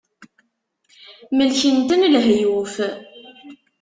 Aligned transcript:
Melken-ten 1.37 2.01
lehyuf. 2.13 2.75